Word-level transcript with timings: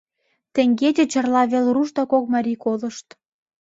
Теҥгече 0.53 1.05
Чарла 1.11 1.43
вел 1.51 1.65
руш 1.75 1.89
да 1.97 2.03
кок 2.11 2.25
марий 2.33 2.59
колышт. 2.63 3.07